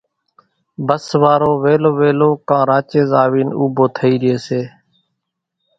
[0.87, 4.61] ڀس وارو وِيلو وِيلو ڪان راچينز آوينَ اُوڀو ٿئِي ريئيَ سي۔